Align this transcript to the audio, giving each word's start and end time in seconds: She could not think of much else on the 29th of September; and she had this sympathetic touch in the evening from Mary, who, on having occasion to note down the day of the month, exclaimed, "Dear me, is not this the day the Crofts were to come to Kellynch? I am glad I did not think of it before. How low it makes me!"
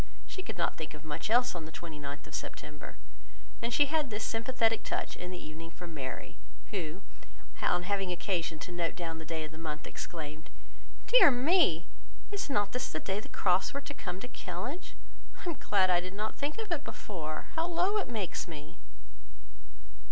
She 0.25 0.41
could 0.41 0.57
not 0.57 0.77
think 0.77 0.95
of 0.95 1.05
much 1.05 1.29
else 1.29 1.53
on 1.53 1.65
the 1.65 1.71
29th 1.71 2.25
of 2.25 2.33
September; 2.33 2.97
and 3.61 3.71
she 3.71 3.85
had 3.85 4.09
this 4.09 4.23
sympathetic 4.23 4.83
touch 4.83 5.15
in 5.15 5.29
the 5.29 5.37
evening 5.37 5.69
from 5.69 5.93
Mary, 5.93 6.37
who, 6.71 7.03
on 7.61 7.83
having 7.83 8.11
occasion 8.11 8.57
to 8.65 8.71
note 8.71 8.95
down 8.95 9.19
the 9.19 9.25
day 9.29 9.43
of 9.43 9.51
the 9.51 9.59
month, 9.59 9.85
exclaimed, 9.85 10.49
"Dear 11.05 11.29
me, 11.29 11.85
is 12.31 12.49
not 12.49 12.71
this 12.71 12.89
the 12.89 12.99
day 12.99 13.19
the 13.19 13.29
Crofts 13.29 13.75
were 13.75 13.81
to 13.81 13.93
come 13.93 14.19
to 14.21 14.27
Kellynch? 14.27 14.95
I 15.45 15.49
am 15.49 15.55
glad 15.59 15.91
I 15.91 15.99
did 15.99 16.15
not 16.15 16.33
think 16.35 16.57
of 16.57 16.71
it 16.71 16.83
before. 16.83 17.49
How 17.53 17.67
low 17.67 17.97
it 17.97 18.09
makes 18.09 18.47
me!" 18.47 18.79